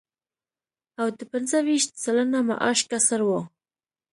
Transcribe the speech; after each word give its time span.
او 1.01 1.07
د 1.17 1.19
پنځه 1.31 1.57
ویشت 1.67 1.91
سلنه 2.03 2.39
معاش 2.47 2.79
کسر 2.91 3.19
و 3.25 3.29